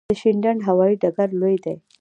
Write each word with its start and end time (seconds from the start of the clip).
د 0.09 0.11
شینډنډ 0.21 0.59
هوايي 0.67 0.95
ډګر 1.01 1.29
لوی 1.39 1.57
دی 1.63 1.75